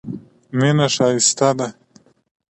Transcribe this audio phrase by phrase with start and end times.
[0.57, 1.67] مینه ښایسته ده.